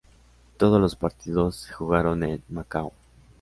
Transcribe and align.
Todos 0.57 0.81
los 0.81 0.95
partidos 0.95 1.57
se 1.57 1.73
jugaron 1.73 2.23
en 2.23 2.41
Macao. 2.49 2.91